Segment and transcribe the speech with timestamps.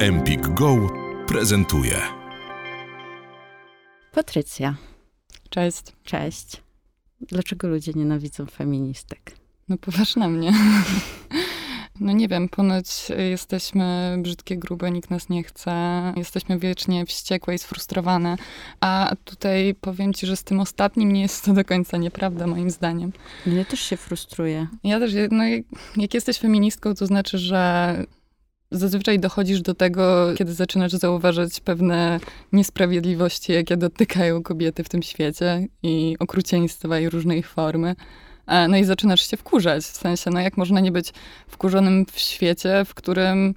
[0.00, 0.76] Empik Go
[1.26, 1.96] prezentuje.
[4.12, 4.74] Patrycja,
[5.50, 5.82] Cześć.
[6.04, 6.62] cześć.
[7.20, 9.32] Dlaczego ludzie nienawidzą feministek?
[9.68, 10.52] No poważ na mnie.
[12.00, 12.86] No nie wiem, ponoć
[13.30, 15.72] jesteśmy brzydkie, grube, nikt nas nie chce.
[16.16, 18.36] Jesteśmy wiecznie wściekłe i sfrustrowane.
[18.80, 22.70] A tutaj powiem ci, że z tym ostatnim nie jest to do końca nieprawda, moim
[22.70, 23.12] zdaniem.
[23.46, 24.66] Mnie też się frustruje.
[24.84, 25.62] Ja też, no jak,
[25.96, 27.94] jak jesteś feministką, to znaczy, że
[28.70, 32.20] zazwyczaj dochodzisz do tego, kiedy zaczynasz zauważać pewne
[32.52, 37.94] niesprawiedliwości, jakie dotykają kobiety w tym świecie i okrucieństwa i różne ich formy.
[38.46, 41.12] E, No i zaczynasz się wkurzać, w sensie, no jak można nie być
[41.48, 43.54] wkurzonym w świecie, w którym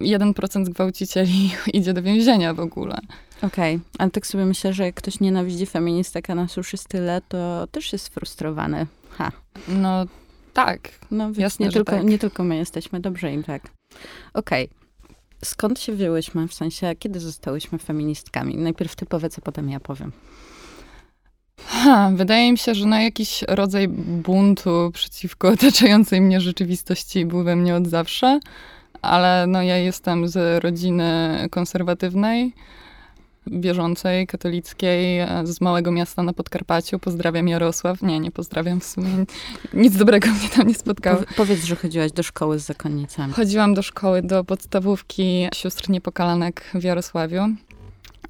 [0.00, 2.98] 1% zgwałcicieli idzie do więzienia w ogóle.
[3.42, 7.66] Okej, ale tak sobie myślę, że jak ktoś nienawidzi feministek, a już jest tyle, to
[7.66, 8.86] też jest frustrowany.
[9.10, 9.32] Ha.
[9.68, 10.06] No
[10.52, 12.04] tak, No więc Jasne, nie, tylko, tak.
[12.04, 13.62] nie tylko my jesteśmy, dobrze im tak.
[14.34, 14.68] Okej.
[15.44, 16.48] Skąd się wzięłyśmy?
[16.48, 18.56] W sensie, kiedy zostałyśmy feministkami?
[18.56, 20.12] Najpierw ty powiedz, a potem ja powiem.
[21.66, 27.56] Ha, wydaje mi się, że na jakiś rodzaj buntu przeciwko otaczającej mnie rzeczywistości był we
[27.56, 28.40] mnie od zawsze,
[29.02, 32.54] ale no ja jestem z rodziny konserwatywnej,
[33.46, 36.98] wierzącej, katolickiej, e, z małego miasta na Podkarpaciu.
[36.98, 38.02] Pozdrawiam Jarosław.
[38.02, 39.24] Nie, nie pozdrawiam w sumie.
[39.74, 41.16] Nic dobrego mnie tam nie spotkało.
[41.18, 43.32] Powie- powiedz, że chodziłaś do szkoły z zakonnicami.
[43.32, 47.42] Chodziłam do szkoły, do podstawówki sióstr niepokalanek w Jarosławiu.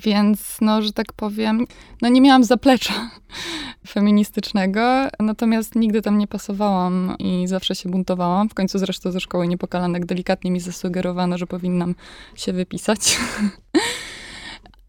[0.00, 1.66] Więc, no, że tak powiem,
[2.02, 3.10] no nie miałam zaplecza
[3.88, 4.80] feministycznego,
[5.20, 8.48] natomiast nigdy tam nie pasowałam i zawsze się buntowałam.
[8.48, 11.94] W końcu zresztą ze szkoły niepokalanek delikatnie mi zasugerowano, że powinnam
[12.34, 13.18] się wypisać.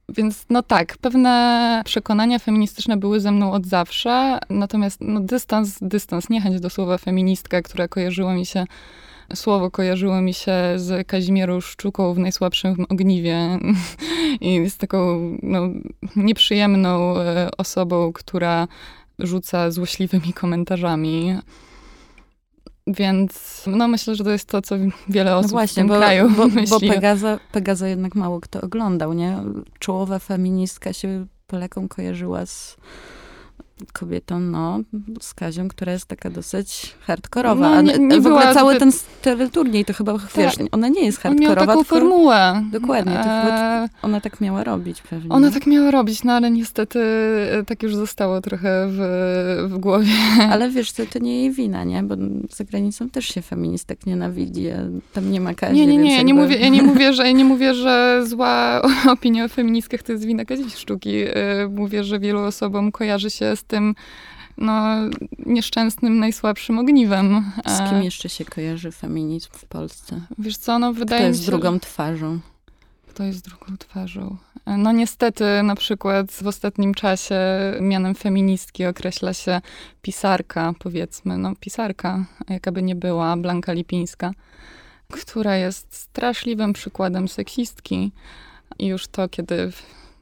[0.10, 6.30] Więc no tak, pewne przekonania feministyczne były ze mną od zawsze, natomiast no, dystans, dystans,
[6.30, 8.66] niechęć do słowa feministka, które kojarzyło mi się
[9.36, 13.60] słowo kojarzyło mi się z Kazimierą Szczuką w Najsłabszym Ogniwie
[14.42, 15.70] i jest taką no,
[16.16, 18.68] nieprzyjemną e, osobą, która
[19.20, 21.38] rzuca złośliwymi komentarzami.
[22.88, 24.76] Więc no myślę, że to jest to, co
[25.10, 26.90] wiele osób No właśnie, w tym bo, kraju bo, bo myśli.
[26.90, 29.38] Pegaza, Pegaza jednak mało kto oglądał, nie?
[29.80, 32.78] Czołowa feministka się Polakom kojarzyła z
[33.92, 34.80] kobietą, no,
[35.22, 37.70] z Kazią, która jest taka dosyć hardkorowa.
[37.70, 41.20] No, nie- nie w ogóle cały zbyt- ten teleturniej to chyba, wiesz, ona nie jest
[41.20, 42.64] hardkorowa, taką tylko formułę.
[42.72, 45.30] Dokładnie, to chyba- E, ona tak miała robić pewnie.
[45.30, 47.00] Ona tak miała robić, no ale niestety
[47.60, 50.08] e, tak już zostało trochę w, w głowie.
[50.52, 52.04] Ale wiesz, to, to nie jej wina, nie?
[52.04, 52.16] Bo
[52.56, 54.78] za granicą też się feministek nienawidzi, a
[55.14, 57.26] tam nie ma Kazi, Nie, nie, nie, ja nie, jakby- mówię, ja nie mówię, że
[57.26, 58.82] ja nie mówię, że zła
[59.14, 61.16] opinia o feministkach to jest wina Kazi Sztuki.
[61.28, 63.77] E, Mówię, że wielu osobom kojarzy się z tym
[64.58, 64.96] no,
[65.46, 67.52] nieszczęsnym, najsłabszym ogniwem.
[67.66, 70.22] Z E, kim jeszcze się kojarzy feminizm w Polsce?
[70.38, 71.52] Wiesz co, no Kto wydaje mi jest się...
[71.52, 72.40] drugą twarzą?
[73.08, 74.38] Kto jest drugą twarzą?
[74.66, 77.40] E, No niestety na przykład w ostatnim czasie
[77.82, 79.62] mianem feministki określa się
[80.02, 84.32] pisarka, powiedzmy, no pisarka, jakaby nie była, Blanka Lipińska,
[85.12, 88.12] która jest straszliwym przykładem seksistki.
[88.80, 89.72] I już to, kiedy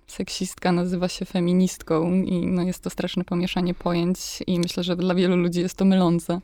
[0.08, 5.16] seksistka nazywa się feministką i no jest to straszne pomieszanie pojęć i myślę, że dla
[5.16, 6.42] wielu ludzi jest to mylące.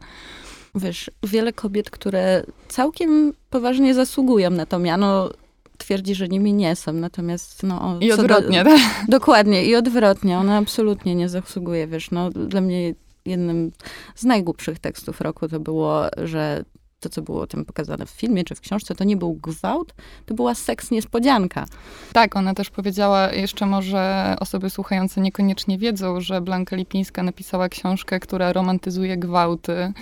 [0.76, 5.30] Wiesz, wiele kobiet, które całkiem poważnie zasługują na to miano,
[5.78, 6.94] twierdzi, że nimi nie są.
[6.94, 7.98] Natomiast no...
[8.02, 8.80] I co do- odwrotnie, tak?
[9.08, 10.38] Dokładnie, i odwrotnie.
[10.38, 12.94] Ona absolutnie nie zasługuje, wiesz, no dla mnie
[13.26, 13.72] jednym
[14.16, 16.64] z najgłupszych tekstów roku to było, że
[17.02, 19.94] to, co było tam pokazane w filmie czy w książce, to nie był gwałt,
[20.26, 21.66] to była seks niespodzianka.
[22.14, 28.20] Tak, ona też powiedziała, jeszcze może osoby słuchające niekoniecznie wiedzą, że Blanka Lipińska napisała książkę,
[28.20, 29.94] która romantyzuje gwałty.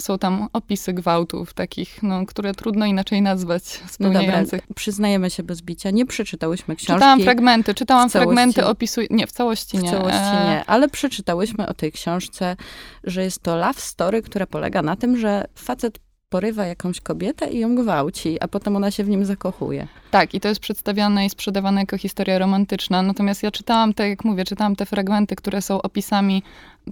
[0.00, 4.60] Są tam opisy gwałtów, takich, no, które trudno inaczej nazwać, No dobra, spełniających.
[4.74, 6.94] przyznajemy się bez bicia, nie przeczytałyśmy książki.
[6.94, 9.06] Czytałam fragmenty, czytałam w fragmenty, opisuj...
[9.10, 9.90] Nie, w całości W nie.
[9.90, 12.56] całości E, nie, ale przeczytałyśmy o tej książce,
[13.04, 15.98] że jest to love story, która polega na tym, że facet
[16.32, 19.88] porywa jakąś kobietę i ją gwałci, a potem ona się w nim zakochuje.
[20.10, 23.02] Tak, i to jest przedstawiane i sprzedawane jako historia romantyczna.
[23.02, 26.42] Natomiast ja czytałam, tak jak mówię, czytałam te fragmenty, które są opisami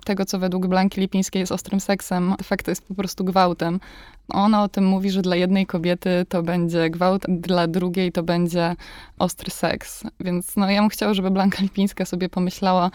[0.04, 2.34] tego, co według Blanki Lipińskiej jest ostrym seksem.
[2.42, 3.80] Facto jest po prostu gwałtem.
[4.28, 8.76] Ona o tym mówi, że dla jednej kobiety to będzie gwałt, dla drugiej to będzie
[9.18, 10.04] ostry seks.
[10.20, 12.90] Więc no, ja bym chciała, żeby Blanka Lipińska sobie pomyślała,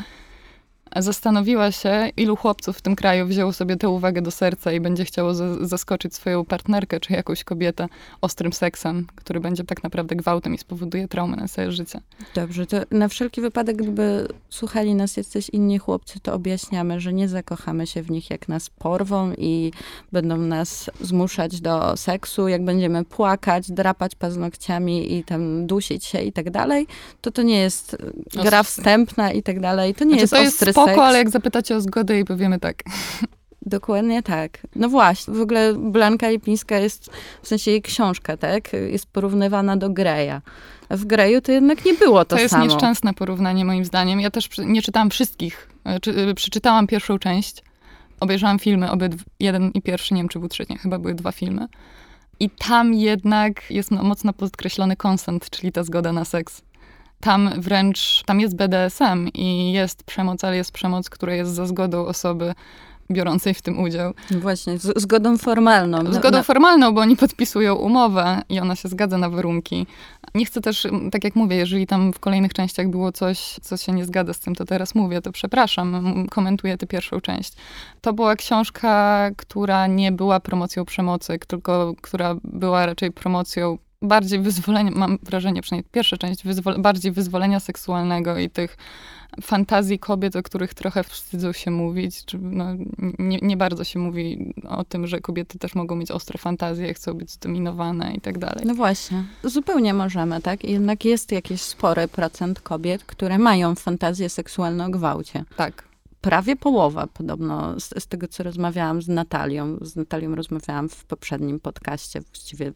[0.95, 5.05] zastanowiła się, ilu chłopców w tym kraju wzięło sobie tę uwagę do serca i będzie
[5.05, 7.87] chciało zaskoczyć swoją partnerkę czy jakąś kobietę
[8.21, 11.99] ostrym seksem, który będzie tak naprawdę gwałtem i spowoduje traumę na całe życie.
[12.35, 17.27] Dobrze, to na wszelki wypadek, gdyby słuchali nas jacyś inni chłopcy, to objaśniamy, że nie
[17.27, 19.71] zakochamy się w nich, jak nas porwą i
[20.11, 26.31] będą nas zmuszać do seksu, jak będziemy płakać, drapać paznokciami i tam dusić się i
[26.31, 26.87] tak dalej,
[27.21, 27.97] to to nie jest
[28.43, 29.95] gra wstępna i tak dalej.
[29.95, 30.99] To nie znaczy, jest ostry spoko, seks.
[30.99, 32.83] ale jak zapytacie o zgodę i powiemy tak.
[33.65, 34.59] Dokładnie tak.
[34.75, 37.09] No właśnie, w ogóle Blanka Lipińska jest,
[37.41, 40.41] w sensie jej książka, tak, jest porównywana do Greya.
[40.89, 42.37] A w Greju to jednak nie było to, samo.
[42.37, 42.65] To jest samo.
[42.65, 44.19] nieszczęsne porównanie moim zdaniem.
[44.19, 45.69] Ja też nie czytałam wszystkich.
[45.83, 47.63] E, czy, e, przeczytałam pierwszą część,
[48.19, 51.67] obejrzałam filmy, obydw, jeden i pierwszy, nie wiem czy był trzeci, chyba były dwa filmy.
[52.39, 56.61] I tam jednak jest mocno podkreślony konsent, czyli ta zgoda na seks.
[57.25, 62.05] Tam wręcz, tam jest BDSM i jest przemoc, ale jest przemoc, która jest za zgodą
[62.05, 62.53] osoby
[63.11, 64.13] biorącej w tym udział.
[64.31, 66.13] Właśnie, z, zgodą formalną.
[66.13, 66.43] Zgodą na...
[66.43, 69.87] formalną, bo oni podpisują umowę i ona się zgadza na warunki.
[70.35, 73.91] Nie chcę też, tak jak mówię, jeżeli tam w kolejnych częściach było coś, co się
[73.91, 77.53] nie zgadza z tym, to teraz mówię, to przepraszam, komentuję tę pierwszą część.
[78.01, 84.91] To była książka, która nie była promocją przemocy, tylko która była raczej promocją bardziej wyzwolenia,
[84.95, 88.77] mam wrażenie, przynajmniej pierwsza część, wyzwol bardziej wyzwolenia seksualnego i tych
[89.41, 92.25] fantazji kobiet, o których trochę wstydzą się mówić.
[92.25, 92.65] Czy, no,
[93.19, 97.13] nie, nie, bardzo się mówi o tym, że kobiety też mogą mieć ostre fantazje, chcą
[97.13, 98.65] być zdominowane i tak dalej.
[98.65, 99.23] No właśnie.
[99.43, 100.63] Zupełnie możemy, tak?
[100.63, 105.45] Jednak jest jakiś spory procent kobiet, które mają fantazję seksualną o gwałcie.
[105.57, 109.77] Tak prawie połowa, podobno z, z, tego, co rozmawiałam z Natalią.
[109.81, 112.73] Z Natalią rozmawiałam w poprzednim podcaście, właściwie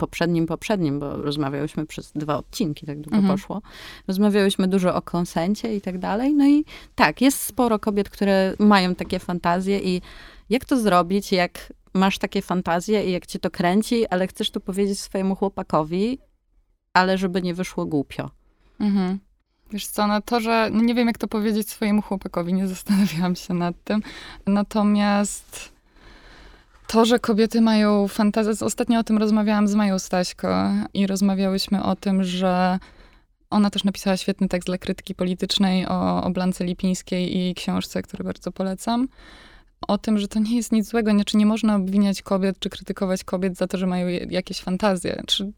[0.00, 3.34] poprzednim, poprzednim, bo rozmawiałyśmy przez dwa odcinki, tak długo mhm.
[3.34, 3.62] poszło.
[4.08, 6.34] Rozmawiałyśmy dużo o konsencie i tak dalej.
[6.34, 6.64] No i
[6.94, 10.02] tak, jest sporo kobiet, które mają takie fantazje i
[10.50, 14.60] jak to zrobić, jak masz takie fantazje i jak cię to kręci, ale chcesz to
[14.60, 16.18] powiedzieć swojemu chłopakowi,
[16.94, 18.30] ale żeby nie wyszło głupio.
[18.80, 19.18] Mhm.
[19.72, 23.36] Wiesz co, na to, że no nie wiem, jak to powiedzieć swojemu chłopakowi, nie zastanawiałam
[23.36, 24.02] się nad tym.
[24.46, 25.72] Natomiast
[26.90, 31.96] to, że kobiety mają fantazję, ostatnio o tym rozmawiałam z Mają Staśko i rozmawiałyśmy o
[31.96, 32.78] tym, że
[33.50, 38.24] ona też napisała świetny tekst dla krytyki politycznej o, o Blance Lipińskiej i książce, którą
[38.24, 39.08] bardzo polecam.
[39.88, 42.70] O tym, że to nie jest nic złego, nie, czy nie można obwiniać kobiet, czy
[42.70, 45.22] krytykować kobiet za to, że mają jakieś fantazje.
[45.26, 45.52] Czy,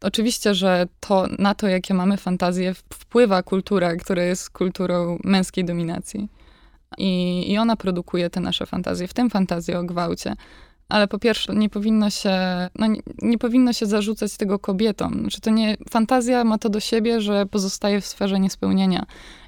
[0.00, 6.28] oczywiście, że to, na to, jakie mamy fantazje, wpływa kultura, która jest kulturą męskiej dominacji.
[6.98, 10.36] I, I ona produkuje te nasze fantazje, w tym fantazję o gwałcie
[10.88, 12.30] ale po pierwsze nie powinno się,
[12.78, 15.20] no nie, nie, powinno się zarzucać tego kobietom.
[15.20, 19.06] Znaczy to nie, fantazja ma to do siebie, że pozostaje w sferze niespełnienia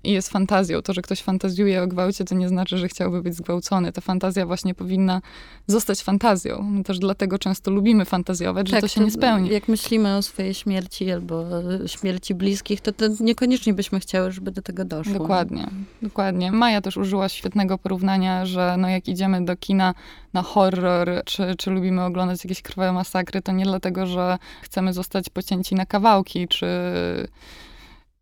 [0.08, 0.82] i jest fantazją.
[0.82, 3.92] To, że ktoś fantazjuje o gwałcie, to nie znaczy, że chciałby być zgwałcony.
[3.92, 5.22] Ta fantazja właśnie powinna
[5.66, 6.62] zostać fantazją.
[6.62, 9.50] My też dlatego często lubimy fantazjować, tak, że to się nie spełni.
[9.50, 11.44] Jak myślimy o swojej śmierci albo
[11.86, 15.12] śmierci bliskich, to, to niekoniecznie byśmy chciały, żeby do tego doszło.
[15.12, 15.66] Dokładnie,
[16.02, 16.52] dokładnie.
[16.52, 19.94] Maja też użyła świetnego porównania, że no jak idziemy do kina
[20.32, 25.30] na horror, czy, czy lubimy oglądać jakieś krwawe masakry, to nie dlatego, że chcemy zostać
[25.30, 26.66] pocięci na kawałki, czy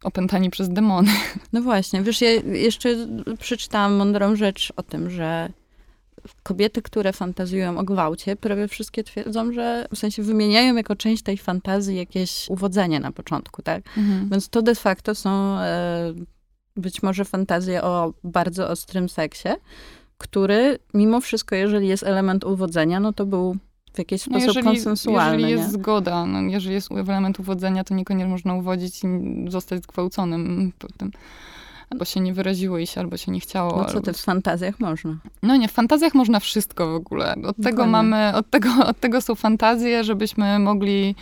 [0.02, 1.10] opętani przez demony.
[1.52, 3.06] No właśnie, wiesz, ja jeszcze
[3.38, 5.52] przeczytałam mądrą rzecz o tym, że
[6.42, 11.36] kobiety, które fantazują o gwałcie, prawie wszystkie twierdzą, że w sensie wymieniają jako część tej
[11.36, 13.82] fantazji jakieś uwodzenie na początku, tak?
[13.98, 14.28] Mhm.
[14.28, 16.14] Więc to de facto są e,
[16.76, 19.48] być może fantazje o bardzo ostrym seksie,
[20.18, 23.56] który mimo wszystko, jeżeli jest element uwodzenia, no to był
[23.96, 25.40] w jakiś no, sposób no jeżeli, konsensualny.
[25.40, 25.72] Jeżeli jest nie?
[25.72, 29.06] zgoda, no, jeżeli jest element uwodzenia, to niekoniecznie można uwodzić i
[29.50, 31.10] zostać zgwałconym potem.
[31.90, 33.76] Albo się nie wyraziło i się, albo się nie chciało.
[33.76, 35.16] No co ty, w fantazjach można.
[35.42, 37.34] No nie, w fantazjach można wszystko w ogóle.
[37.46, 41.14] Od tego mamy, od tego, od tego są fantazje, żebyśmy mogli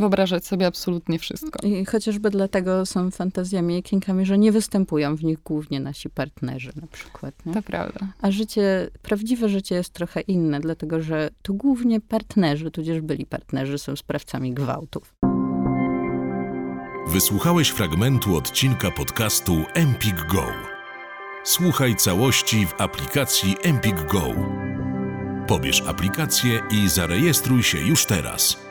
[0.00, 1.66] wyobrażać sobie absolutnie wszystko.
[1.66, 6.72] I chociażby dlatego są fantazjami i kinkami, że nie występują w nich głównie nasi partnerzy
[6.80, 7.34] na przykład.
[7.46, 7.54] Nie?
[7.54, 8.00] To prawda.
[8.22, 13.78] A życie, prawdziwe życie jest trochę inne, dlatego że to głównie partnerzy, tudzież byli partnerzy,
[13.78, 15.14] są sprawcami gwałtów.
[17.08, 20.46] Wysłuchałeś fragmentu odcinka podcastu Empik Go.
[21.44, 24.24] Słuchaj całości w aplikacji Empik Go.
[25.46, 28.69] Pobierz aplikację i zarejestruj się już teraz.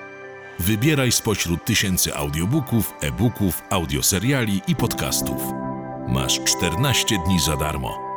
[0.60, 5.42] Wybieraj spośród tysięcy audiobooków, e-booków, audioseriali i podcastów.
[6.08, 8.09] Masz 14 dni za darmo.